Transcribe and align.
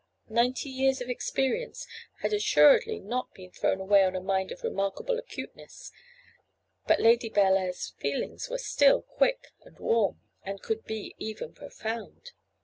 Ninety 0.29 0.69
years 0.71 0.99
of 0.99 1.09
experience 1.11 1.85
had 2.21 2.33
assuredly 2.33 2.97
not 2.99 3.35
been 3.35 3.51
thrown 3.51 3.79
away 3.79 4.03
on 4.03 4.15
a 4.15 4.19
mind 4.19 4.51
of 4.51 4.63
remarkable 4.63 5.19
acuteness; 5.19 5.91
but 6.87 6.99
Lady 6.99 7.29
Bellair's 7.29 7.91
feelings 7.99 8.49
were 8.49 8.57
still 8.57 9.03
quick 9.03 9.49
and 9.63 9.77
warm, 9.77 10.19
and 10.41 10.59
could 10.63 10.85
be 10.85 11.13
even 11.19 11.53
profound. 11.53 12.31